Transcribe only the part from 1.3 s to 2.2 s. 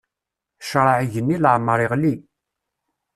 leɛmeṛ iɣli.